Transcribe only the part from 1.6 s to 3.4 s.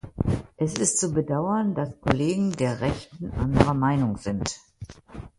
dass Kollegen der Rechten